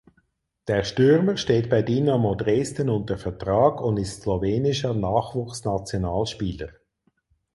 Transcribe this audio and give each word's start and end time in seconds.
Der 0.67 0.83
Stürmer 0.83 1.37
steht 1.37 1.69
bei 1.69 1.83
Dynamo 1.83 2.33
Dresden 2.33 2.89
unter 2.89 3.19
Vertrag 3.19 3.79
und 3.81 3.97
ist 3.97 4.23
slowenischer 4.23 4.95
Nachwuchsnationalspieler. 4.95 6.69